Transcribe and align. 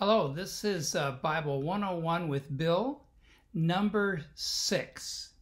Hello, 0.00 0.32
this 0.32 0.64
is 0.64 0.96
uh, 0.96 1.10
Bible 1.20 1.60
101 1.60 2.28
with 2.28 2.56
Bill, 2.56 3.02
number 3.52 4.22
six. 4.34 5.34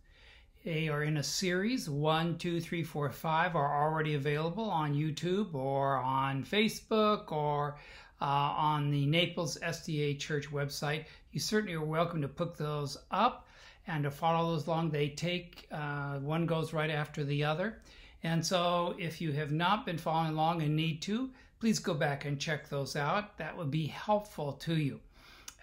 They 0.64 0.88
are 0.88 1.04
in 1.04 1.18
a 1.18 1.22
series. 1.22 1.88
One, 1.88 2.36
two, 2.38 2.60
three, 2.60 2.82
four, 2.82 3.08
five 3.08 3.54
are 3.54 3.84
already 3.84 4.16
available 4.16 4.68
on 4.68 4.96
YouTube 4.96 5.54
or 5.54 5.98
on 5.98 6.42
Facebook 6.42 7.30
or 7.30 7.78
uh, 8.20 8.24
on 8.24 8.90
the 8.90 9.06
Naples 9.06 9.58
SDA 9.62 10.18
Church 10.18 10.50
website. 10.50 11.04
You 11.30 11.38
certainly 11.38 11.74
are 11.74 11.84
welcome 11.84 12.20
to 12.22 12.26
pick 12.26 12.56
those 12.56 12.98
up 13.12 13.46
and 13.86 14.02
to 14.02 14.10
follow 14.10 14.50
those 14.50 14.66
along. 14.66 14.90
They 14.90 15.10
take, 15.10 15.68
uh, 15.70 16.18
one 16.18 16.46
goes 16.46 16.72
right 16.72 16.90
after 16.90 17.22
the 17.22 17.44
other. 17.44 17.80
And 18.24 18.44
so 18.44 18.96
if 18.98 19.20
you 19.20 19.30
have 19.34 19.52
not 19.52 19.86
been 19.86 19.98
following 19.98 20.32
along 20.32 20.62
and 20.62 20.74
need 20.74 21.00
to, 21.02 21.30
please 21.60 21.78
go 21.78 21.94
back 21.94 22.24
and 22.24 22.38
check 22.38 22.68
those 22.68 22.96
out. 22.96 23.36
That 23.38 23.56
would 23.56 23.70
be 23.70 23.86
helpful 23.86 24.52
to 24.52 24.76
you 24.76 25.00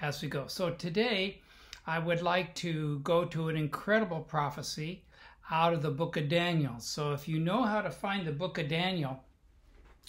as 0.01 0.21
we 0.21 0.27
go. 0.27 0.47
So 0.47 0.71
today, 0.71 1.41
I 1.87 1.99
would 1.99 2.21
like 2.21 2.53
to 2.55 2.99
go 2.99 3.25
to 3.25 3.49
an 3.49 3.55
incredible 3.55 4.21
prophecy 4.21 5.03
out 5.51 5.73
of 5.73 5.81
the 5.81 5.91
book 5.91 6.17
of 6.17 6.29
Daniel. 6.29 6.79
So 6.79 7.13
if 7.13 7.27
you 7.27 7.39
know 7.39 7.63
how 7.63 7.81
to 7.81 7.91
find 7.91 8.25
the 8.25 8.31
book 8.31 8.57
of 8.57 8.67
Daniel, 8.67 9.23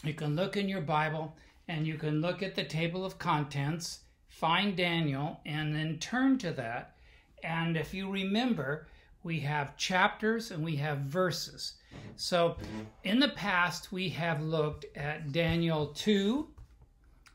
you 0.02 0.15
can 0.15 0.34
look 0.34 0.57
in 0.57 0.69
your 0.69 0.80
Bible 0.80 1.37
and 1.69 1.87
you 1.87 1.96
can 1.96 2.21
look 2.21 2.43
at 2.43 2.55
the 2.55 2.65
table 2.65 3.05
of 3.05 3.18
contents, 3.18 4.01
find 4.29 4.77
Daniel, 4.77 5.41
and 5.45 5.74
then 5.74 5.98
turn 5.98 6.38
to 6.38 6.52
that. 6.52 6.96
And 7.43 7.77
if 7.77 7.93
you 7.93 8.10
remember, 8.10 8.88
we 9.27 9.41
have 9.41 9.77
chapters 9.77 10.53
and 10.53 10.65
we 10.65 10.77
have 10.77 10.98
verses. 10.98 11.75
So 12.15 12.57
in 13.03 13.19
the 13.19 13.30
past, 13.30 13.91
we 13.91 14.09
have 14.11 14.41
looked 14.41 14.87
at 14.97 15.33
Daniel 15.33 15.89
2, 15.89 16.47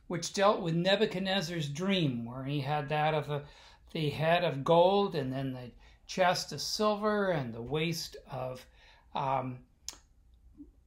which 0.08 0.34
dealt 0.34 0.62
with 0.62 0.73
Nebuchadnezzar's 0.73 1.67
dream, 1.67 2.23
where 2.23 2.45
he 2.45 2.62
had 2.62 2.88
that 2.90 3.14
of 3.14 3.30
a, 3.30 3.44
the 3.91 4.09
head 4.09 4.45
of 4.45 4.64
gold 4.64 5.16
and 5.16 5.33
then 5.33 5.52
the 5.52 5.70
chest 6.08 6.53
of 6.53 6.61
silver 6.61 7.31
and 7.31 7.53
the 7.53 7.61
waist 7.61 8.16
of 8.31 8.66
um, 9.14 9.58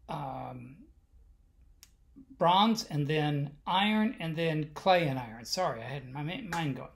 um, 0.08 0.76
bronze 2.38 2.84
and 2.84 3.06
then 3.06 3.50
iron 3.66 4.16
and 4.20 4.34
then 4.36 4.70
clay 4.72 5.06
and 5.06 5.18
iron. 5.18 5.44
Sorry, 5.44 5.82
I 5.82 5.84
had 5.84 6.10
my 6.10 6.22
mind 6.22 6.76
going. 6.76 6.88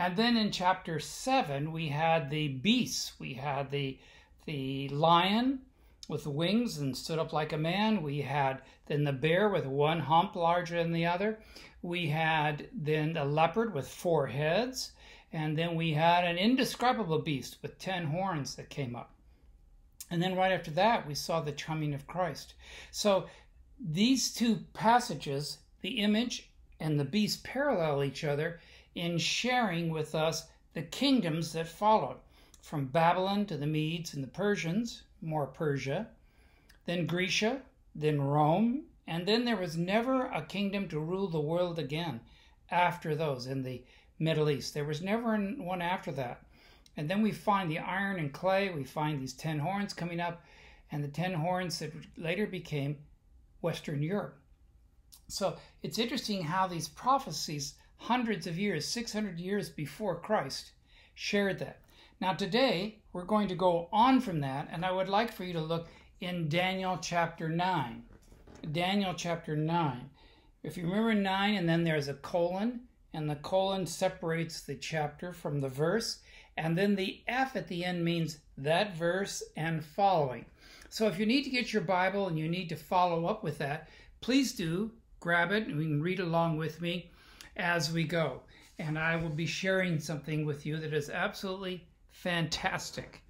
And 0.00 0.16
then 0.16 0.36
in 0.36 0.52
chapter 0.52 1.00
7, 1.00 1.72
we 1.72 1.88
had 1.88 2.30
the 2.30 2.46
beasts. 2.46 3.14
We 3.18 3.34
had 3.34 3.72
the, 3.72 3.98
the 4.46 4.88
lion 4.90 5.62
with 6.08 6.24
wings 6.24 6.78
and 6.78 6.96
stood 6.96 7.18
up 7.18 7.32
like 7.32 7.52
a 7.52 7.58
man. 7.58 8.02
We 8.02 8.20
had 8.20 8.62
then 8.86 9.02
the 9.02 9.12
bear 9.12 9.48
with 9.48 9.66
one 9.66 9.98
hump 9.98 10.36
larger 10.36 10.80
than 10.80 10.92
the 10.92 11.06
other. 11.06 11.40
We 11.82 12.06
had 12.06 12.68
then 12.72 13.14
the 13.14 13.24
leopard 13.24 13.74
with 13.74 13.88
four 13.88 14.28
heads. 14.28 14.92
And 15.32 15.58
then 15.58 15.74
we 15.74 15.92
had 15.92 16.24
an 16.24 16.38
indescribable 16.38 17.18
beast 17.18 17.58
with 17.60 17.80
ten 17.80 18.06
horns 18.06 18.54
that 18.54 18.70
came 18.70 18.94
up. 18.94 19.10
And 20.10 20.22
then 20.22 20.36
right 20.36 20.52
after 20.52 20.70
that, 20.70 21.08
we 21.08 21.14
saw 21.16 21.40
the 21.40 21.52
coming 21.52 21.92
of 21.92 22.06
Christ. 22.06 22.54
So 22.92 23.26
these 23.80 24.32
two 24.32 24.60
passages, 24.74 25.58
the 25.82 25.98
image 25.98 26.50
and 26.78 26.98
the 26.98 27.04
beast, 27.04 27.42
parallel 27.42 28.04
each 28.04 28.22
other 28.22 28.60
in 28.98 29.16
sharing 29.16 29.90
with 29.90 30.14
us 30.14 30.48
the 30.74 30.82
kingdoms 30.82 31.52
that 31.52 31.68
followed 31.68 32.16
from 32.60 32.86
Babylon 32.86 33.46
to 33.46 33.56
the 33.56 33.66
Medes 33.66 34.14
and 34.14 34.22
the 34.22 34.28
Persians, 34.28 35.02
more 35.22 35.46
Persia, 35.46 36.08
then 36.84 37.06
Grecia, 37.06 37.62
then 37.94 38.20
Rome, 38.20 38.84
and 39.06 39.26
then 39.26 39.44
there 39.44 39.56
was 39.56 39.76
never 39.76 40.26
a 40.26 40.42
kingdom 40.42 40.88
to 40.88 40.98
rule 40.98 41.28
the 41.28 41.40
world 41.40 41.78
again 41.78 42.20
after 42.70 43.14
those 43.14 43.46
in 43.46 43.62
the 43.62 43.82
Middle 44.18 44.50
East. 44.50 44.74
There 44.74 44.84
was 44.84 45.00
never 45.00 45.36
one 45.36 45.80
after 45.80 46.12
that. 46.12 46.42
And 46.96 47.08
then 47.08 47.22
we 47.22 47.32
find 47.32 47.70
the 47.70 47.78
iron 47.78 48.18
and 48.18 48.32
clay, 48.32 48.70
we 48.70 48.84
find 48.84 49.20
these 49.20 49.32
ten 49.32 49.60
horns 49.60 49.94
coming 49.94 50.20
up, 50.20 50.42
and 50.90 51.02
the 51.02 51.08
ten 51.08 51.34
horns 51.34 51.78
that 51.78 51.92
later 52.16 52.46
became 52.46 52.98
Western 53.60 54.02
Europe. 54.02 54.38
So 55.28 55.56
it's 55.82 55.98
interesting 55.98 56.42
how 56.42 56.66
these 56.66 56.88
prophecies 56.88 57.74
hundreds 57.98 58.46
of 58.46 58.58
years, 58.58 58.86
600 58.86 59.38
years 59.38 59.68
before 59.68 60.18
Christ, 60.18 60.72
shared 61.14 61.58
that. 61.58 61.80
Now, 62.20 62.32
today, 62.32 62.98
we're 63.12 63.24
going 63.24 63.48
to 63.48 63.54
go 63.54 63.88
on 63.92 64.20
from 64.20 64.40
that, 64.40 64.68
and 64.72 64.84
I 64.84 64.92
would 64.92 65.08
like 65.08 65.32
for 65.32 65.44
you 65.44 65.52
to 65.52 65.60
look 65.60 65.88
in 66.20 66.48
Daniel 66.48 66.98
chapter 67.00 67.48
9. 67.48 68.02
Daniel 68.72 69.14
chapter 69.14 69.54
9. 69.54 70.10
If 70.62 70.76
you 70.76 70.84
remember 70.84 71.14
9, 71.14 71.54
and 71.54 71.68
then 71.68 71.84
there's 71.84 72.08
a 72.08 72.14
colon, 72.14 72.80
and 73.14 73.28
the 73.28 73.36
colon 73.36 73.86
separates 73.86 74.60
the 74.60 74.74
chapter 74.74 75.32
from 75.32 75.60
the 75.60 75.68
verse, 75.68 76.20
and 76.56 76.76
then 76.76 76.96
the 76.96 77.22
F 77.28 77.54
at 77.54 77.68
the 77.68 77.84
end 77.84 78.04
means 78.04 78.38
that 78.56 78.96
verse 78.96 79.42
and 79.56 79.84
following. 79.84 80.44
So 80.90 81.06
if 81.06 81.18
you 81.18 81.26
need 81.26 81.44
to 81.44 81.50
get 81.50 81.72
your 81.72 81.82
Bible 81.82 82.26
and 82.26 82.38
you 82.38 82.48
need 82.48 82.68
to 82.70 82.76
follow 82.76 83.26
up 83.26 83.44
with 83.44 83.58
that, 83.58 83.88
please 84.20 84.52
do 84.54 84.90
grab 85.20 85.52
it 85.52 85.66
and 85.66 85.80
you 85.80 85.88
can 85.88 86.02
read 86.02 86.20
along 86.20 86.56
with 86.56 86.80
me 86.80 87.10
as 87.58 87.92
we 87.92 88.04
go. 88.04 88.42
And 88.78 88.98
I 88.98 89.16
will 89.16 89.30
be 89.30 89.46
sharing 89.46 89.98
something 89.98 90.46
with 90.46 90.64
you 90.64 90.76
that 90.78 90.92
is 90.92 91.10
absolutely 91.10 91.86
fantastic. 92.10 93.22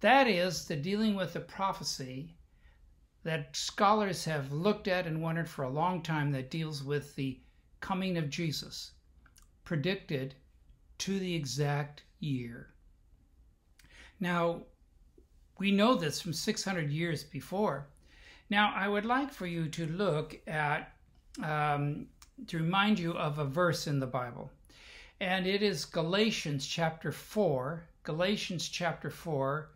That 0.00 0.26
is 0.26 0.66
the 0.66 0.76
dealing 0.76 1.14
with 1.14 1.32
the 1.32 1.40
prophecy 1.40 2.34
that 3.22 3.54
scholars 3.54 4.24
have 4.24 4.52
looked 4.52 4.88
at 4.88 5.06
and 5.06 5.22
wondered 5.22 5.48
for 5.48 5.64
a 5.64 5.70
long 5.70 6.02
time 6.02 6.32
that 6.32 6.50
deals 6.50 6.82
with 6.82 7.14
the 7.14 7.38
coming 7.80 8.16
of 8.16 8.30
Jesus, 8.30 8.92
predicted 9.64 10.34
to 10.98 11.18
the 11.18 11.34
exact 11.34 12.02
year. 12.18 12.74
Now, 14.18 14.62
we 15.58 15.70
know 15.70 15.94
this 15.94 16.20
from 16.20 16.32
600 16.32 16.90
years 16.90 17.22
before. 17.22 17.88
Now, 18.48 18.72
I 18.74 18.88
would 18.88 19.04
like 19.04 19.32
for 19.32 19.46
you 19.46 19.68
to 19.68 19.86
look 19.86 20.38
at 20.46 20.92
um, 21.42 22.06
to 22.46 22.58
remind 22.58 22.98
you 22.98 23.12
of 23.12 23.38
a 23.38 23.44
verse 23.44 23.86
in 23.86 24.00
the 24.00 24.06
Bible. 24.06 24.50
And 25.20 25.46
it 25.46 25.62
is 25.62 25.84
Galatians 25.84 26.66
chapter 26.66 27.12
4, 27.12 27.82
Galatians 28.04 28.68
chapter 28.68 29.10
4, 29.10 29.68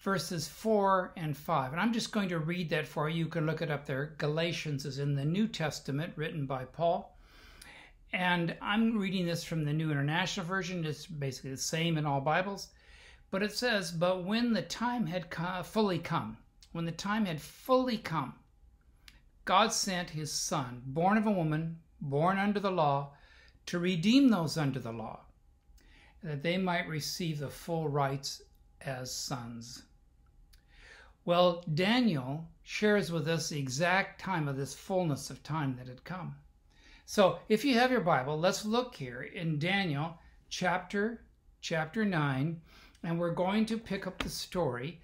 verses 0.00 0.48
4 0.48 1.12
and 1.16 1.36
5. 1.36 1.72
And 1.72 1.80
I'm 1.80 1.92
just 1.92 2.12
going 2.12 2.28
to 2.28 2.38
read 2.38 2.70
that 2.70 2.86
for 2.86 3.08
you. 3.08 3.24
You 3.24 3.26
can 3.26 3.46
look 3.46 3.62
it 3.62 3.70
up 3.70 3.86
there. 3.86 4.14
Galatians 4.18 4.84
is 4.84 4.98
in 4.98 5.14
the 5.14 5.24
New 5.24 5.48
Testament, 5.48 6.12
written 6.16 6.46
by 6.46 6.64
Paul. 6.64 7.16
And 8.12 8.56
I'm 8.60 8.98
reading 8.98 9.26
this 9.26 9.44
from 9.44 9.64
the 9.64 9.72
New 9.72 9.90
International 9.90 10.44
Version. 10.44 10.84
It's 10.84 11.06
basically 11.06 11.52
the 11.52 11.56
same 11.56 11.96
in 11.96 12.06
all 12.06 12.20
Bibles. 12.20 12.68
But 13.30 13.42
it 13.42 13.52
says, 13.52 13.92
But 13.92 14.24
when 14.24 14.52
the 14.52 14.62
time 14.62 15.06
had 15.06 15.32
fully 15.64 15.98
come, 15.98 16.36
when 16.72 16.84
the 16.84 16.92
time 16.92 17.26
had 17.26 17.40
fully 17.40 17.98
come, 17.98 18.34
God 19.50 19.72
sent 19.72 20.10
his 20.10 20.30
Son, 20.30 20.80
born 20.86 21.18
of 21.18 21.26
a 21.26 21.32
woman, 21.32 21.80
born 22.00 22.38
under 22.38 22.60
the 22.60 22.70
law, 22.70 23.14
to 23.66 23.80
redeem 23.80 24.28
those 24.28 24.56
under 24.56 24.78
the 24.78 24.92
law, 24.92 25.22
that 26.22 26.44
they 26.44 26.56
might 26.56 26.86
receive 26.86 27.40
the 27.40 27.48
full 27.48 27.88
rights 27.88 28.42
as 28.80 29.12
sons. 29.12 29.82
Well, 31.24 31.64
Daniel 31.74 32.46
shares 32.62 33.10
with 33.10 33.26
us 33.26 33.48
the 33.48 33.58
exact 33.58 34.20
time 34.20 34.46
of 34.46 34.56
this 34.56 34.72
fullness 34.72 35.30
of 35.30 35.42
time 35.42 35.74
that 35.78 35.88
had 35.88 36.04
come. 36.04 36.36
So, 37.04 37.40
if 37.48 37.64
you 37.64 37.74
have 37.74 37.90
your 37.90 38.02
Bible, 38.02 38.38
let's 38.38 38.64
look 38.64 38.94
here 38.94 39.22
in 39.22 39.58
Daniel 39.58 40.16
chapter 40.48 41.24
chapter 41.60 42.04
9, 42.04 42.60
and 43.02 43.18
we're 43.18 43.34
going 43.34 43.66
to 43.66 43.78
pick 43.78 44.06
up 44.06 44.20
the 44.20 44.28
story 44.28 45.00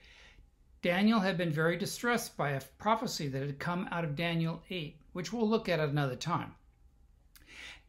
Daniel 0.86 1.18
had 1.18 1.36
been 1.36 1.50
very 1.50 1.76
distressed 1.76 2.36
by 2.36 2.50
a 2.50 2.60
prophecy 2.78 3.26
that 3.26 3.42
had 3.42 3.58
come 3.58 3.88
out 3.90 4.04
of 4.04 4.14
Daniel 4.14 4.62
8, 4.70 4.96
which 5.14 5.32
we'll 5.32 5.48
look 5.48 5.68
at 5.68 5.80
another 5.80 6.14
time. 6.14 6.54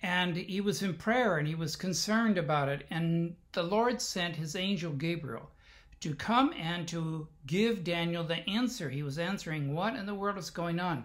And 0.01 0.35
he 0.35 0.61
was 0.61 0.81
in 0.81 0.95
prayer 0.95 1.37
and 1.37 1.47
he 1.47 1.53
was 1.53 1.75
concerned 1.75 2.39
about 2.39 2.69
it. 2.69 2.87
And 2.89 3.35
the 3.51 3.61
Lord 3.61 4.01
sent 4.01 4.35
his 4.35 4.55
angel 4.55 4.93
Gabriel 4.93 5.51
to 5.99 6.15
come 6.15 6.51
and 6.57 6.87
to 6.87 7.27
give 7.45 7.83
Daniel 7.83 8.23
the 8.23 8.37
answer. 8.49 8.89
He 8.89 9.03
was 9.03 9.19
answering 9.19 9.75
what 9.75 9.95
in 9.95 10.07
the 10.07 10.15
world 10.15 10.39
is 10.39 10.49
going 10.49 10.79
on. 10.79 11.03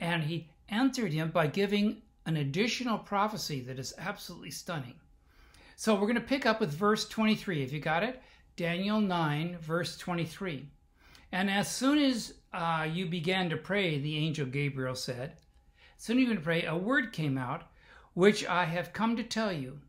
And 0.00 0.22
he 0.22 0.48
answered 0.70 1.12
him 1.12 1.30
by 1.30 1.48
giving 1.48 2.00
an 2.24 2.38
additional 2.38 2.96
prophecy 2.96 3.60
that 3.60 3.78
is 3.78 3.92
absolutely 3.98 4.50
stunning. 4.50 4.98
So 5.76 5.92
we're 5.94 6.08
going 6.08 6.14
to 6.14 6.22
pick 6.22 6.46
up 6.46 6.58
with 6.58 6.72
verse 6.72 7.06
23. 7.06 7.62
If 7.62 7.70
you 7.70 7.80
got 7.80 8.02
it, 8.02 8.22
Daniel 8.56 9.02
9, 9.02 9.58
verse 9.58 9.98
23. 9.98 10.70
And 11.30 11.50
as 11.50 11.68
soon 11.70 11.98
as 11.98 12.34
uh, 12.52 12.88
you 12.90 13.06
began 13.06 13.50
to 13.50 13.56
pray, 13.56 13.98
the 13.98 14.16
angel 14.16 14.46
Gabriel 14.46 14.94
said, 14.94 15.32
as 15.96 16.04
soon 16.04 16.16
as 16.16 16.20
you 16.22 16.26
began 16.28 16.36
to 16.36 16.44
pray, 16.44 16.64
a 16.64 16.76
word 16.76 17.12
came 17.12 17.36
out, 17.36 17.70
which 18.14 18.46
I 18.46 18.64
have 18.64 18.92
come 18.92 19.16
to 19.16 19.22
tell 19.22 19.52
you. 19.52 19.80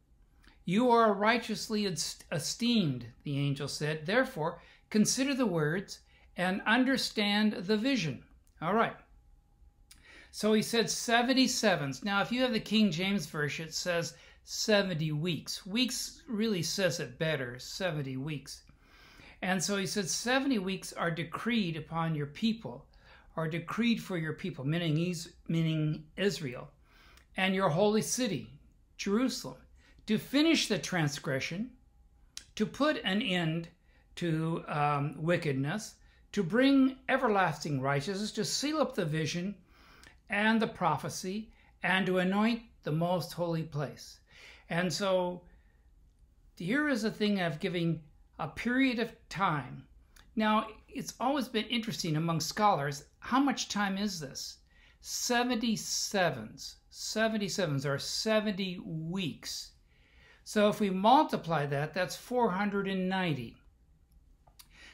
You 0.65 0.91
are 0.91 1.13
righteously 1.13 1.85
esteemed, 2.31 3.07
the 3.23 3.39
angel 3.39 3.67
said. 3.67 4.05
Therefore, 4.05 4.61
consider 4.89 5.33
the 5.33 5.45
words 5.45 5.99
and 6.37 6.61
understand 6.65 7.53
the 7.53 7.77
vision. 7.77 8.23
All 8.61 8.73
right. 8.73 8.95
So 10.31 10.53
he 10.53 10.61
said 10.61 10.85
77s. 10.85 12.03
Now, 12.03 12.21
if 12.21 12.31
you 12.31 12.41
have 12.41 12.53
the 12.53 12.59
King 12.59 12.91
James 12.91 13.25
Version, 13.25 13.67
it 13.67 13.73
says 13.73 14.13
70 14.43 15.11
weeks. 15.13 15.65
Weeks 15.65 16.21
really 16.27 16.61
says 16.61 16.99
it 16.99 17.17
better 17.17 17.57
70 17.57 18.17
weeks. 18.17 18.61
And 19.41 19.63
so 19.63 19.77
he 19.77 19.85
said 19.85 20.09
70 20.09 20.59
weeks 20.59 20.91
are 20.93 21.11
decreed 21.11 21.77
upon 21.77 22.15
your 22.15 22.25
people, 22.25 22.85
are 23.37 23.47
decreed 23.47 24.01
for 24.03 24.17
your 24.17 24.33
people, 24.33 24.65
meaning, 24.65 26.03
Israel, 26.17 26.69
and 27.37 27.55
your 27.55 27.69
holy 27.69 28.01
city, 28.01 28.51
Jerusalem, 28.97 29.57
to 30.07 30.17
finish 30.17 30.67
the 30.67 30.77
transgression, 30.77 31.71
to 32.55 32.65
put 32.65 32.97
an 33.05 33.21
end 33.21 33.69
to 34.15 34.63
um, 34.67 35.15
wickedness, 35.17 35.95
to 36.33 36.43
bring 36.43 36.97
everlasting 37.07 37.79
righteousness, 37.79 38.31
to 38.33 38.43
seal 38.43 38.81
up 38.81 38.95
the 38.95 39.05
vision 39.05 39.55
and 40.29 40.61
the 40.61 40.67
prophecy, 40.67 41.49
and 41.81 42.05
to 42.05 42.17
anoint 42.17 42.61
the 42.83 42.91
most 42.91 43.33
holy 43.33 43.63
place. 43.63 44.19
And 44.69 44.91
so 44.91 45.41
here 46.57 46.89
is 46.89 47.05
a 47.05 47.11
thing 47.11 47.39
of 47.39 47.61
giving 47.61 48.01
a 48.39 48.47
period 48.47 48.97
of 48.97 49.13
time. 49.29 49.83
Now, 50.35 50.67
it's 50.87 51.13
always 51.19 51.47
been 51.47 51.65
interesting 51.65 52.15
among 52.15 52.39
scholars 52.39 53.03
how 53.19 53.39
much 53.39 53.69
time 53.69 53.97
is 53.97 54.19
this? 54.19 54.57
77s. 55.03 56.75
77s 56.91 57.85
are 57.85 57.99
70 57.99 58.79
weeks. 58.85 59.71
So 60.43 60.69
if 60.69 60.79
we 60.79 60.89
multiply 60.89 61.65
that, 61.67 61.93
that's 61.93 62.15
490. 62.15 63.57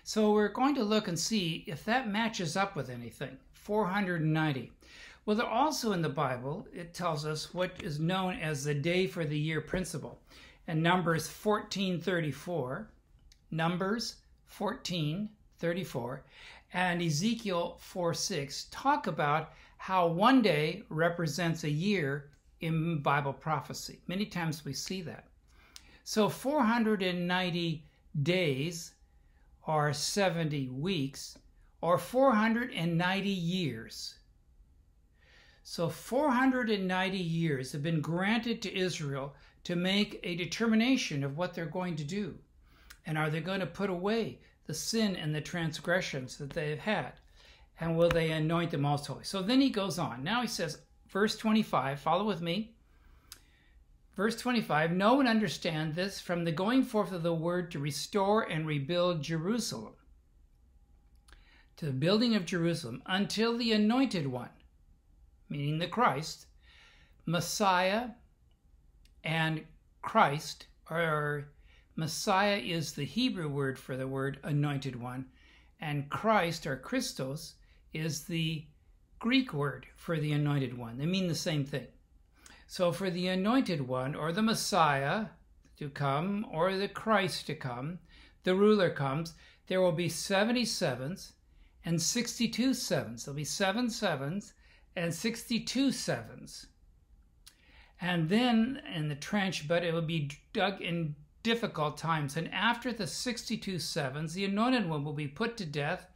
So 0.04 0.34
we're 0.34 0.50
going 0.50 0.76
to 0.76 0.84
look 0.84 1.08
and 1.08 1.18
see 1.18 1.64
if 1.68 1.86
that 1.86 2.10
matches 2.10 2.58
up 2.58 2.76
with 2.76 2.90
anything. 2.90 3.38
490. 3.54 4.72
Well, 5.26 5.36
there 5.36 5.48
also 5.48 5.94
in 5.94 6.02
the 6.02 6.10
Bible, 6.10 6.68
it 6.74 6.94
tells 6.94 7.26
us 7.26 7.54
what 7.54 7.82
is 7.82 8.00
known 8.00 8.36
as 8.36 8.64
the 8.64 8.76
day 8.76 9.08
for 9.08 9.26
the 9.26 9.40
year 9.40 9.62
principle. 9.62 10.20
And 10.68 10.84
Numbers 10.84 11.28
1434, 11.28 12.90
Numbers 13.56 14.16
1434, 14.58 16.24
and 16.74 17.02
Ezekiel 17.02 17.78
4 17.80 18.14
6 18.14 18.68
talk 18.72 19.08
about 19.08 19.54
how 19.78 20.08
one 20.08 20.42
day 20.42 20.84
represents 20.90 21.64
a 21.64 21.70
year 21.70 22.30
in 22.62 23.02
Bible 23.02 23.34
prophecy. 23.34 24.00
Many 24.08 24.26
times 24.26 24.66
we 24.66 24.74
see 24.74 25.02
that. 25.04 25.28
So 26.04 26.30
490 26.30 27.84
days 28.24 28.94
are 29.68 29.94
70 29.94 30.70
weeks 30.70 31.38
or 31.82 31.98
490 31.98 33.30
years. 33.30 34.16
So 35.64 35.90
490 35.90 37.18
years 37.18 37.72
have 37.72 37.82
been 37.82 38.02
granted 38.02 38.62
to 38.62 38.78
Israel 38.78 39.34
to 39.64 39.76
make 39.76 40.20
a 40.24 40.36
determination 40.36 41.24
of 41.24 41.38
what 41.38 41.54
they're 41.54 41.66
going 41.66 41.96
to 41.96 42.04
do. 42.04 42.38
And 43.06 43.18
are 43.18 43.30
they 43.30 43.42
going 43.42 43.60
to 43.60 43.66
put 43.66 43.90
away 43.90 44.40
the 44.66 44.74
sin 44.74 45.16
and 45.16 45.34
the 45.34 45.42
transgressions 45.42 46.38
that 46.38 46.52
they 46.52 46.70
have 46.72 46.80
had? 46.80 47.14
And 47.80 47.98
will 47.98 48.10
they 48.10 48.32
anoint 48.32 48.72
the 48.72 48.78
most 48.78 49.06
holy? 49.06 49.24
So 49.24 49.42
then 49.42 49.62
he 49.62 49.70
goes 49.70 50.00
on. 50.00 50.24
Now 50.24 50.42
he 50.42 50.48
says, 50.48 50.80
verse 51.10 51.36
25, 51.36 52.00
follow 52.00 52.24
with 52.24 52.42
me. 52.42 52.76
Verse 54.16 54.38
25 54.38 54.92
Know 54.92 55.20
and 55.20 55.28
understand 55.28 55.94
this 55.94 56.22
from 56.22 56.46
the 56.46 56.52
going 56.52 56.84
forth 56.84 57.12
of 57.12 57.24
the 57.24 57.34
word 57.34 57.72
to 57.72 57.80
restore 57.80 58.44
and 58.44 58.66
rebuild 58.66 59.22
Jerusalem, 59.22 59.94
to 61.78 61.86
the 61.86 61.92
building 61.92 62.34
of 62.36 62.46
Jerusalem, 62.46 63.04
until 63.06 63.58
the 63.58 63.74
anointed 63.74 64.28
one, 64.28 64.50
meaning 65.50 65.80
the 65.80 65.88
Christ, 65.88 66.46
Messiah 67.26 68.10
and 69.24 69.66
Christ, 70.02 70.68
or 70.90 71.50
Messiah 71.98 72.58
is 72.58 72.92
the 72.92 73.06
Hebrew 73.06 73.48
word 73.48 73.80
for 73.80 73.96
the 73.96 74.08
word 74.08 74.40
anointed 74.44 74.96
one, 74.96 75.26
and 75.80 76.10
Christ 76.10 76.68
or 76.68 76.76
Christos 76.76 77.56
is 77.94 78.26
the 78.26 78.66
Greek 79.20 79.54
word 79.54 79.88
for 79.96 80.20
the 80.20 80.34
anointed 80.34 80.78
one. 80.78 80.98
They 80.98 81.06
mean 81.06 81.28
the 81.28 81.36
same 81.36 81.64
thing. 81.64 81.88
So 82.68 82.92
for 82.92 83.10
the 83.10 83.28
anointed 83.28 83.88
one, 83.88 84.14
or 84.14 84.32
the 84.32 84.42
Messiah 84.42 85.28
to 85.78 85.90
come, 85.90 86.46
or 86.52 86.76
the 86.76 86.90
Christ 86.90 87.48
to 87.48 87.56
come, 87.56 88.00
the 88.44 88.56
ruler 88.56 88.90
comes, 88.90 89.34
there 89.68 89.82
will 89.82 89.92
be 89.92 90.10
70 90.10 90.66
sevens 90.66 91.34
and 91.86 92.02
62 92.02 92.74
sevens. 92.74 93.26
There'll 93.26 93.36
be 93.36 93.44
seven 93.44 93.90
sevens 93.90 94.54
and 94.96 95.14
62 95.14 95.92
sevens. 95.92 96.68
And 98.02 98.28
then 98.28 98.82
in 98.94 99.08
the 99.08 99.16
trench, 99.16 99.68
but 99.68 99.84
it 99.84 99.94
will 99.94 100.02
be 100.02 100.32
dug 100.52 100.82
in 100.82 101.16
difficult 101.46 101.96
times. 101.96 102.36
And 102.36 102.52
after 102.52 102.92
the 102.92 103.06
62 103.06 103.78
sevens, 103.78 104.34
the 104.34 104.46
anointed 104.46 104.90
one 104.90 105.06
will 105.06 105.14
be 105.14 105.28
put 105.28 105.58
to 105.58 105.66
death 105.66 106.08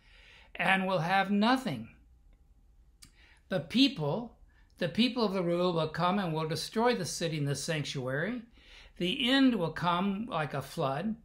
and 0.56 0.88
will 0.88 1.00
have 1.00 1.30
nothing. 1.30 1.90
The 3.50 3.60
people, 3.60 4.38
the 4.80 4.90
people 4.90 5.24
of 5.24 5.34
the 5.34 5.44
rule 5.44 5.72
will 5.72 5.88
come 5.88 6.18
and 6.18 6.34
will 6.34 6.48
destroy 6.48 6.96
the 6.96 7.06
city 7.06 7.38
and 7.38 7.48
the 7.48 7.54
sanctuary. 7.54 8.42
The 8.98 9.30
end 9.30 9.54
will 9.54 9.72
come 9.72 10.26
like 10.28 10.56
a 10.56 10.64
flood, 10.64 11.16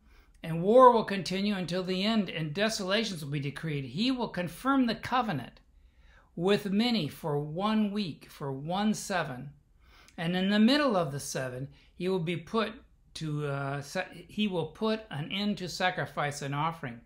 and 0.42 0.62
war 0.62 0.92
will 0.92 1.04
continue 1.04 1.54
until 1.54 1.82
the 1.82 2.04
end, 2.04 2.28
and 2.28 2.52
desolations 2.52 3.24
will 3.24 3.32
be 3.32 3.40
decreed. 3.40 3.86
He 3.86 4.10
will 4.10 4.28
confirm 4.28 4.84
the 4.84 4.94
covenant 4.94 5.60
with 6.36 6.70
many 6.70 7.08
for 7.08 7.38
one 7.38 7.90
week, 7.90 8.28
for 8.28 8.52
one 8.52 8.92
seven. 8.92 9.50
And 10.18 10.36
in 10.36 10.50
the 10.50 10.58
middle 10.58 10.94
of 10.94 11.10
the 11.10 11.20
seven, 11.20 11.68
he 11.94 12.06
will 12.06 12.20
be 12.20 12.36
put 12.36 12.83
to, 13.14 13.46
uh, 13.46 13.82
he 14.12 14.48
will 14.48 14.66
put 14.66 15.00
an 15.10 15.30
end 15.30 15.58
to 15.58 15.68
sacrifice 15.68 16.42
and 16.42 16.54
offering. 16.54 17.00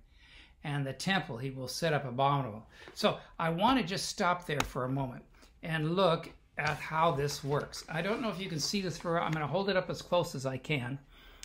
And 0.65 0.87
the 0.87 0.93
temple 0.93 1.39
he 1.39 1.51
will 1.51 1.69
set 1.69 1.93
up 1.93 2.05
abominable. 2.05 2.67
So 2.95 3.19
I 3.39 3.51
want 3.51 3.79
to 3.79 3.87
just 3.87 4.09
stop 4.09 4.47
there 4.47 4.61
for 4.61 4.85
a 4.85 4.89
moment 4.89 5.23
and 5.63 5.95
look 5.95 6.31
at 6.57 6.79
how 6.79 7.13
this 7.13 7.45
works. 7.45 7.85
I 7.89 8.03
don't 8.03 8.21
know 8.21 8.31
if 8.31 8.41
you 8.41 8.49
can 8.49 8.59
see 8.59 8.81
this 8.81 8.99
for, 8.99 9.21
I'm 9.21 9.31
going 9.31 9.47
to 9.47 9.53
hold 9.53 9.71
it 9.71 9.77
up 9.77 9.89
as 9.89 10.03
close 10.03 10.35
as 10.35 10.45
I 10.45 10.57
can 10.57 10.99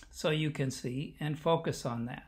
so 0.10 0.30
you 0.30 0.50
can 0.52 0.72
see 0.72 1.16
and 1.20 1.38
focus 1.38 1.86
on 1.86 2.06
that. 2.06 2.24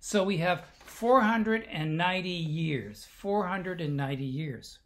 So 0.00 0.22
we 0.22 0.36
have 0.38 0.66
490 0.84 2.28
years, 2.28 3.06
490 3.10 4.24
years. 4.24 4.78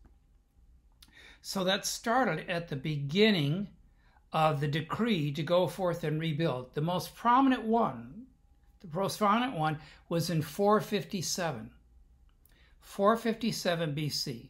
So 1.40 1.64
that 1.64 1.86
started 1.86 2.48
at 2.48 2.68
the 2.68 2.76
beginning 2.76 3.68
of 4.32 4.60
the 4.60 4.68
decree 4.68 5.32
to 5.32 5.42
go 5.42 5.66
forth 5.66 6.04
and 6.04 6.20
rebuild. 6.20 6.74
The 6.74 6.80
most 6.80 7.14
prominent 7.14 7.64
one, 7.64 8.26
the 8.80 8.88
most 8.92 9.18
prominent 9.18 9.56
one 9.56 9.78
was 10.08 10.30
in 10.30 10.42
457. 10.42 11.70
457 12.80 13.94
BC, 13.94 14.48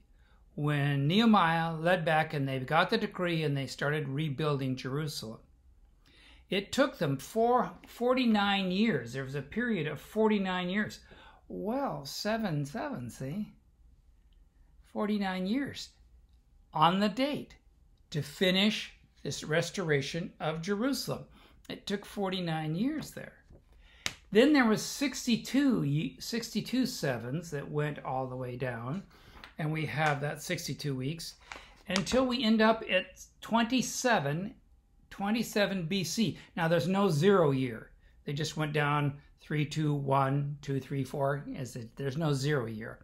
when 0.54 1.06
Nehemiah 1.06 1.75
led 1.75 2.04
back 2.04 2.35
and 2.35 2.49
they 2.49 2.58
got 2.61 2.90
the 2.90 2.99
decree 2.99 3.42
and 3.42 3.56
they 3.56 3.66
started 3.66 4.08
rebuilding 4.08 4.76
Jerusalem. 4.76 5.40
It 6.50 6.73
took 6.73 6.99
them 6.99 7.18
four, 7.18 7.70
49 7.87 8.70
years. 8.70 9.12
There 9.12 9.25
was 9.25 9.35
a 9.35 9.42
period 9.42 9.87
of 9.87 10.00
49 10.00 10.70
years. 10.70 11.00
Well, 11.49 12.04
seven, 12.04 12.64
seven, 12.64 13.11
see? 13.11 13.52
49 14.92 15.47
years 15.47 15.90
on 16.73 17.00
the 17.00 17.08
date 17.08 17.56
to 18.11 18.23
finish 18.23 18.94
this 19.22 19.44
restoration 19.44 20.32
of 20.40 20.62
Jerusalem. 20.62 21.25
It 21.68 21.87
took 21.87 22.04
49 22.04 22.75
years 22.75 23.10
there. 23.10 23.34
Then 24.30 24.52
there 24.52 24.66
was 24.66 24.82
62, 24.82 26.16
62 26.18 26.87
sevens 26.87 27.50
that 27.50 27.70
went 27.70 28.04
all 28.04 28.26
the 28.26 28.37
way 28.37 28.56
down, 28.56 29.02
and 29.58 29.72
we 29.72 29.87
have 29.87 30.20
that 30.20 30.42
62 30.42 30.94
weeks 30.94 31.34
until 31.88 32.26
we 32.26 32.44
end 32.44 32.60
up 32.60 32.84
at 32.90 33.25
27, 33.40 34.54
27 35.10 35.88
BC. 35.88 36.37
Now 36.56 36.68
there's 36.68 36.88
no 36.88 37.08
zero 37.08 37.50
year. 37.50 37.90
They 38.25 38.34
just 38.34 38.58
went 38.58 38.75
down 38.75 39.14
3, 39.40 39.64
2, 39.64 39.94
1, 39.94 40.58
2, 40.60 40.80
3, 40.80 41.04
4. 41.04 41.44
As 41.56 41.76
it, 41.76 41.96
there's 41.96 42.18
no 42.18 42.34
zero 42.34 42.66
year. 42.66 42.98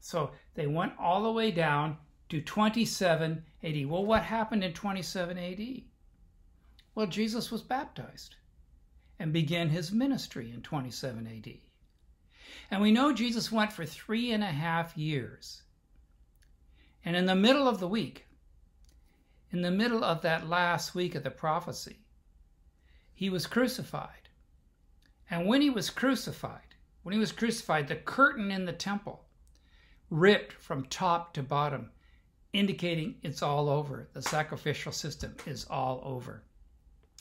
So 0.00 0.30
they 0.54 0.66
went 0.66 0.92
all 1.00 1.22
the 1.22 1.32
way 1.32 1.50
down 1.50 1.96
to 2.28 2.40
27 2.40 3.44
AD. 3.62 3.86
Well, 3.86 4.04
what 4.04 4.22
happened 4.22 4.64
in 4.64 4.72
27 4.72 5.38
AD? 5.38 5.82
Well, 6.94 7.06
Jesus 7.06 7.50
was 7.50 7.62
baptized 7.62 8.36
and 9.18 9.32
began 9.32 9.68
his 9.68 9.92
ministry 9.92 10.50
in 10.52 10.62
27 10.62 11.26
AD. 11.26 11.58
And 12.70 12.82
we 12.82 12.90
know 12.90 13.12
Jesus 13.12 13.52
went 13.52 13.72
for 13.72 13.84
three 13.84 14.32
and 14.32 14.42
a 14.42 14.46
half 14.46 14.96
years. 14.96 15.62
And 17.04 17.14
in 17.14 17.26
the 17.26 17.34
middle 17.34 17.68
of 17.68 17.78
the 17.78 17.88
week, 17.88 18.26
in 19.52 19.62
the 19.62 19.70
middle 19.70 20.02
of 20.02 20.22
that 20.22 20.48
last 20.48 20.94
week 20.94 21.14
of 21.14 21.22
the 21.22 21.30
prophecy, 21.30 21.98
he 23.14 23.30
was 23.30 23.46
crucified. 23.46 24.28
And 25.30 25.46
when 25.46 25.60
he 25.60 25.70
was 25.70 25.90
crucified, 25.90 26.74
when 27.02 27.12
he 27.12 27.18
was 27.18 27.32
crucified, 27.32 27.88
the 27.88 27.96
curtain 27.96 28.50
in 28.50 28.64
the 28.64 28.72
temple 28.72 29.24
ripped 30.10 30.52
from 30.54 30.86
top 30.86 31.32
to 31.34 31.42
bottom 31.42 31.90
indicating 32.52 33.16
it's 33.22 33.42
all 33.42 33.68
over. 33.68 34.08
The 34.12 34.22
sacrificial 34.22 34.92
system 34.92 35.34
is 35.46 35.66
all 35.68 36.00
over. 36.04 36.42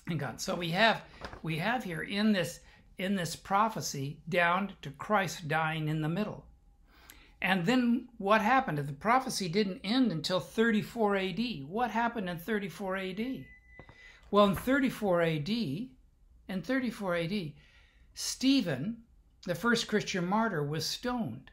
And 0.08 0.20
God. 0.20 0.39
So 0.39 0.55
we 0.55 0.70
have 0.70 1.01
we 1.41 1.58
have 1.58 1.84
here 1.84 2.03
in 2.03 2.32
this 2.32 2.60
in 2.98 3.15
this 3.15 3.36
prophecy 3.36 4.20
down 4.29 4.74
to 4.82 4.91
Christ 4.91 5.48
dying 5.48 5.88
in 5.88 6.01
the 6.01 6.10
middle. 6.10 6.46
And 7.41 7.65
then 7.65 8.08
what 8.17 8.41
happened? 8.41 8.79
If 8.79 8.88
The 8.88 8.94
prophecy 8.94 9.50
didn't 9.50 9.82
end 9.84 10.12
until 10.12 10.39
34 10.39 11.17
AD. 11.17 11.39
What 11.67 11.91
happened 11.91 12.29
in 12.29 12.38
34 12.38 12.98
AD? 12.98 13.46
Well, 14.32 14.46
in 14.46 14.55
34 14.55 15.22
AD, 15.22 15.50
in 15.50 15.89
34 16.62 17.15
AD, 17.15 17.51
Stephen, 18.13 19.03
the 19.46 19.55
first 19.55 19.88
Christian 19.88 20.25
martyr, 20.25 20.63
was 20.63 20.86
stoned. 20.86 21.51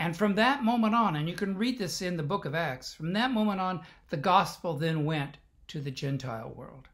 And 0.00 0.16
from 0.16 0.34
that 0.36 0.64
moment 0.64 0.94
on, 0.94 1.14
and 1.14 1.28
you 1.28 1.34
can 1.34 1.58
read 1.58 1.78
this 1.78 2.00
in 2.00 2.16
the 2.16 2.22
book 2.22 2.46
of 2.46 2.54
Acts, 2.54 2.94
from 2.94 3.12
that 3.12 3.32
moment 3.32 3.60
on, 3.60 3.82
the 4.08 4.16
gospel 4.16 4.72
then 4.72 5.04
went 5.04 5.36
to 5.68 5.78
the 5.78 5.90
Gentile 5.90 6.54
world. 6.56 6.88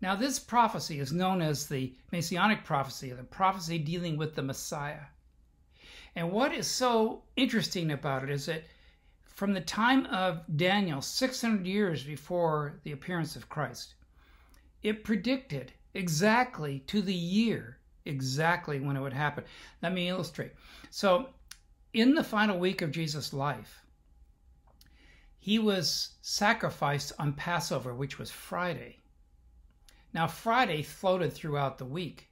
Now, 0.00 0.16
this 0.16 0.38
prophecy 0.38 0.98
is 0.98 1.12
known 1.12 1.42
as 1.42 1.66
the 1.66 1.94
Messianic 2.10 2.64
prophecy, 2.64 3.12
the 3.12 3.22
prophecy 3.22 3.78
dealing 3.78 4.16
with 4.16 4.34
the 4.34 4.42
Messiah. 4.42 5.04
And 6.16 6.32
what 6.32 6.54
is 6.54 6.66
so 6.66 7.22
interesting 7.36 7.90
about 7.90 8.22
it 8.22 8.30
is 8.30 8.46
that 8.46 8.64
from 9.26 9.52
the 9.52 9.60
time 9.60 10.06
of 10.06 10.40
Daniel, 10.56 11.02
600 11.02 11.66
years 11.66 12.02
before 12.02 12.80
the 12.84 12.92
appearance 12.92 13.36
of 13.36 13.50
Christ, 13.50 13.92
it 14.82 15.04
predicted 15.04 15.70
exactly 15.92 16.78
to 16.86 17.02
the 17.02 17.12
year 17.12 17.76
exactly 18.08 18.80
when 18.80 18.96
it 18.96 19.00
would 19.00 19.12
happen. 19.12 19.44
Let 19.82 19.92
me 19.92 20.08
illustrate. 20.08 20.52
So, 20.90 21.28
in 21.92 22.14
the 22.14 22.24
final 22.24 22.58
week 22.58 22.82
of 22.82 22.90
Jesus' 22.90 23.32
life, 23.32 23.84
he 25.38 25.58
was 25.58 26.16
sacrificed 26.20 27.12
on 27.18 27.32
Passover, 27.34 27.94
which 27.94 28.18
was 28.18 28.30
Friday. 28.30 29.02
Now, 30.12 30.26
Friday 30.26 30.82
floated 30.82 31.32
throughout 31.32 31.78
the 31.78 31.84
week. 31.84 32.28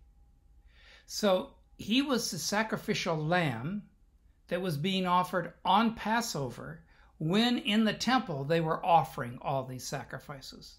So, 1.07 1.55
he 1.79 2.03
was 2.03 2.31
the 2.31 2.39
sacrificial 2.39 3.17
lamb 3.17 3.83
that 4.49 4.63
was 4.63 4.77
being 4.77 5.07
offered 5.07 5.53
on 5.65 5.95
Passover 5.95 6.83
when 7.19 7.59
in 7.59 7.85
the 7.85 7.95
temple 7.95 8.45
they 8.45 8.61
were 8.61 8.85
offering 8.85 9.39
all 9.43 9.65
these 9.65 9.87
sacrifices. 9.87 10.77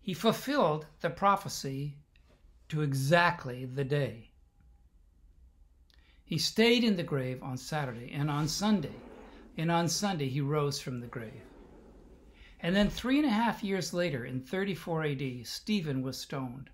He 0.00 0.14
fulfilled 0.14 0.86
the 1.00 1.10
prophecy 1.10 1.98
to 2.70 2.82
exactly 2.82 3.64
the 3.64 3.84
day. 3.84 4.30
He 6.24 6.38
stayed 6.38 6.84
in 6.84 6.96
the 6.96 7.02
grave 7.02 7.42
on 7.42 7.56
Saturday 7.56 8.12
and 8.12 8.30
on 8.30 8.46
Sunday, 8.46 8.94
and 9.56 9.70
on 9.70 9.88
Sunday 9.88 10.28
he 10.28 10.40
rose 10.40 10.80
from 10.80 11.00
the 11.00 11.08
grave. 11.08 11.42
And 12.60 12.76
then 12.76 12.88
three 12.88 13.18
and 13.18 13.26
a 13.26 13.30
half 13.30 13.64
years 13.64 13.92
later, 13.92 14.24
in 14.24 14.40
34 14.40 15.04
AD, 15.04 15.46
Stephen 15.46 16.02
was 16.02 16.18
stoned, 16.18 16.70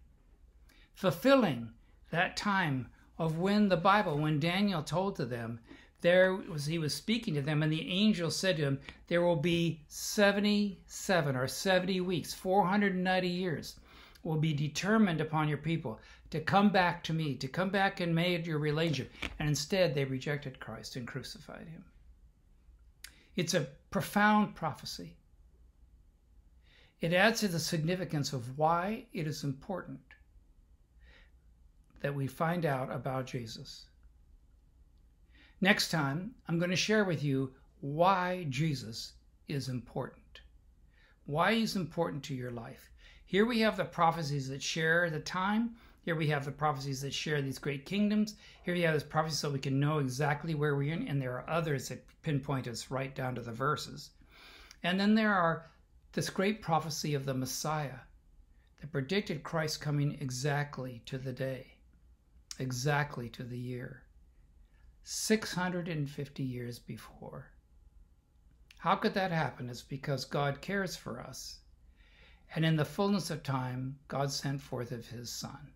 fulfilling 0.95 1.71
that 2.11 2.37
time 2.37 2.89
of 3.19 3.39
when 3.39 3.69
the 3.69 3.77
Bible, 3.77 4.19
when 4.19 4.39
Daniel 4.39 4.83
told 4.83 5.17
to 5.17 5.25
them, 5.25 5.61
there 6.03 6.35
was 6.35 6.67
he 6.67 6.79
was 6.79 6.93
speaking 6.93 7.35
to 7.35 7.43
them, 7.43 7.63
and 7.63 7.73
the 7.73 7.89
angel 7.89 8.31
said 8.31 8.59
to 8.59 8.63
him, 8.65 8.81
There 9.09 9.23
will 9.23 9.37
be 9.37 9.81
77 9.89 11.35
or 11.35 11.49
70 11.49 12.01
weeks, 12.03 12.35
490 12.35 13.27
years 13.27 13.81
will 14.27 14.37
be 14.37 14.53
determined 14.53 15.21
upon 15.21 15.49
your 15.49 15.57
people 15.57 16.01
to 16.31 16.41
come 16.41 16.69
back 16.69 17.05
to 17.05 17.13
me, 17.13 17.37
to 17.37 17.47
come 17.47 17.71
back 17.71 18.01
and 18.01 18.13
made 18.13 18.45
your 18.45 18.59
relationship. 18.59 19.13
And 19.39 19.49
instead, 19.49 19.95
they 19.95 20.05
rejected 20.05 20.59
Christ 20.59 20.97
and 20.97 21.07
crucified 21.07 21.69
him. 21.69 21.85
It's 23.37 23.55
a 23.55 23.69
profound 23.91 24.57
prophecy. 24.57 25.15
It 27.01 27.13
adds 27.13 27.41
to 27.41 27.49
the 27.49 27.61
significance 27.61 28.33
of 28.33 28.59
why 28.59 29.05
it 29.13 29.29
is 29.29 29.45
important 29.45 30.01
that 32.01 32.15
we 32.15 32.27
find 32.27 32.67
out 32.67 32.91
about 32.91 33.27
Jesus. 33.27 33.87
Next 35.61 35.91
time, 35.91 36.35
I'm 36.49 36.59
going 36.59 36.71
to 36.71 36.77
share 36.77 37.05
with 37.05 37.23
you 37.23 37.53
why 37.81 38.47
Jesus 38.49 39.13
is 39.47 39.69
important. 39.69 40.41
Why 41.27 41.55
he's 41.55 41.77
important 41.77 42.25
to 42.25 42.35
your 42.35 42.51
life. 42.51 42.91
Here 43.29 43.45
we 43.45 43.59
have 43.59 43.77
the 43.77 43.85
prophecies 43.85 44.49
that 44.51 44.63
share 44.63 45.11
the 45.11 45.19
time. 45.19 45.75
Here 46.03 46.15
we 46.15 46.29
have 46.29 46.45
the 46.45 46.53
prophecies 46.53 47.01
that 47.01 47.13
share 47.13 47.43
these 47.43 47.59
great 47.59 47.85
kingdoms. 47.85 48.37
Here 48.63 48.73
we 48.73 48.83
have 48.83 48.95
this 48.95 49.03
prophecy 49.03 49.35
so 49.35 49.51
we 49.51 49.59
can 49.59 49.81
know 49.81 49.99
exactly 49.99 50.55
where 50.55 50.77
we're 50.77 50.93
in, 50.93 51.09
and 51.09 51.21
there 51.21 51.33
are 51.33 51.51
others 51.51 51.89
that 51.89 52.07
pinpoint 52.23 52.69
us 52.69 52.89
right 52.89 53.13
down 53.17 53.35
to 53.35 53.41
the 53.41 53.51
verses. 53.51 54.11
And 54.85 55.01
then 55.01 55.17
there 55.17 55.35
are 55.35 55.69
this 56.13 56.31
great 56.31 56.63
prophecy 56.63 57.15
of 57.15 57.25
the 57.25 57.35
Messiah 57.35 57.99
that 58.81 58.93
predicted 58.93 59.43
Christ 59.43 59.81
coming 59.81 60.17
exactly 60.21 61.03
to 61.07 61.19
the 61.19 61.33
day, 61.33 61.79
exactly 62.61 63.29
to 63.31 63.43
the 63.43 63.59
year, 63.59 64.05
650 65.03 66.43
years 66.45 66.79
before. 66.79 67.51
How 68.79 68.95
could 68.95 69.15
that 69.15 69.33
happen? 69.33 69.69
It's 69.69 69.83
because 69.83 70.25
God 70.25 70.61
cares 70.61 70.95
for 70.95 71.21
us 71.21 71.59
and 72.55 72.65
in 72.65 72.77
the 72.77 72.85
fullness 72.85 73.31
of 73.31 73.43
time, 73.43 73.99
God 74.09 74.31
sent 74.31 74.61
forth 74.61 74.93
of 74.93 75.09
his 75.09 75.31
Son, 75.31 75.71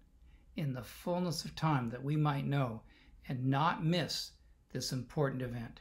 in 0.56 0.72
the 0.72 0.82
fullness 0.82 1.44
of 1.44 1.56
time, 1.56 1.90
that 1.90 2.04
we 2.04 2.16
might 2.16 2.46
know 2.46 2.82
and 3.28 3.46
not 3.46 3.84
miss 3.84 4.32
this 4.72 4.92
important 4.92 5.42
event. 5.42 5.80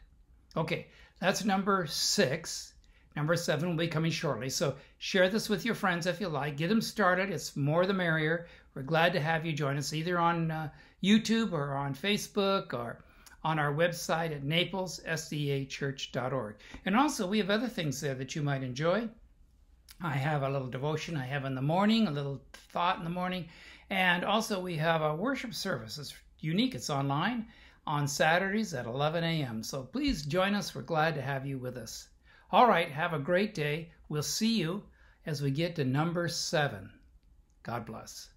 Okay, 0.58 0.88
that's 1.20 1.46
number 1.46 1.86
six. 1.86 2.74
Number 3.16 3.36
seven 3.36 3.70
will 3.70 3.78
be 3.78 3.88
coming 3.88 4.12
shortly. 4.12 4.50
So 4.50 4.76
share 4.98 5.30
this 5.30 5.48
with 5.50 5.66
your 5.66 5.76
friends 5.76 6.08
if 6.08 6.20
you 6.20 6.28
like. 6.28 6.58
Get 6.58 6.70
them 6.70 6.82
started. 6.82 7.30
It's 7.30 7.56
more 7.56 7.86
the 7.86 7.94
merrier. 7.94 8.48
We're 8.74 8.82
glad 8.84 9.14
to 9.14 9.20
have 9.20 9.46
you 9.46 9.54
join 9.54 9.78
us 9.78 9.94
either 9.94 10.18
on 10.18 10.50
uh, 10.52 10.70
YouTube 11.04 11.52
or 11.52 11.76
on 11.76 11.94
Facebook 11.96 12.74
or 12.74 13.00
on 13.44 13.60
our 13.60 13.74
website 13.74 14.32
at 14.32 14.44
naplessdachurch.org. 14.44 16.56
And 16.86 16.96
also, 16.96 17.28
we 17.28 17.40
have 17.40 17.50
other 17.50 17.68
things 17.68 18.00
there 18.02 18.16
that 18.16 18.36
you 18.36 18.42
might 18.42 18.64
enjoy. 18.64 19.10
I 20.02 20.12
have 20.12 20.44
a 20.44 20.50
little 20.50 20.70
devotion 20.70 21.18
I 21.18 21.26
have 21.26 21.44
in 21.44 21.56
the 21.56 21.62
morning, 21.62 22.08
a 22.08 22.12
little 22.12 22.42
thought 22.54 23.00
in 23.00 23.04
the 23.04 23.10
morning, 23.10 23.50
and 23.90 24.24
also 24.24 24.62
we 24.62 24.78
have 24.78 25.02
a 25.02 25.16
worship 25.16 25.54
service. 25.54 25.98
It's 25.98 26.14
unique, 26.40 26.74
it's 26.74 26.90
online 26.90 27.48
on 27.86 28.08
Saturdays 28.08 28.74
at 28.74 28.86
11 28.86 29.24
a.m. 29.26 29.62
So 29.62 29.84
please 29.84 30.26
join 30.26 30.56
us. 30.56 30.74
We're 30.74 30.84
glad 30.84 31.16
to 31.16 31.22
have 31.22 31.46
you 31.46 31.58
with 31.58 31.76
us. 31.76 32.08
All 32.52 32.68
right, 32.68 32.90
have 32.90 33.14
a 33.14 33.20
great 33.20 33.54
day. 33.54 33.92
We'll 34.08 34.24
see 34.24 34.58
you 34.58 34.84
as 35.26 35.42
we 35.42 35.52
get 35.52 35.76
to 35.76 35.84
number 35.84 36.30
seven. 36.30 36.92
God 37.64 37.86
bless. 37.86 38.30